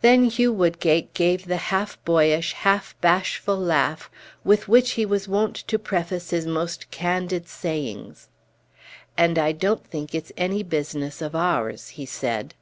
Then 0.00 0.26
Hugh 0.26 0.52
Woodgate 0.52 1.12
gave 1.12 1.46
the 1.46 1.56
half 1.56 1.98
boyish, 2.04 2.52
half 2.52 2.94
bashful 3.00 3.56
laugh 3.56 4.08
with 4.44 4.68
which 4.68 4.92
he 4.92 5.04
was 5.04 5.26
wont 5.26 5.56
to 5.66 5.76
preface 5.76 6.30
his 6.30 6.46
most 6.46 6.92
candid 6.92 7.48
sayings. 7.48 8.28
"And 9.18 9.40
I 9.40 9.50
don't 9.50 9.84
think 9.84 10.14
it's 10.14 10.30
any 10.36 10.62
business 10.62 11.20
of 11.20 11.34
ours," 11.34 11.88
he 11.88 12.06
said. 12.06 12.54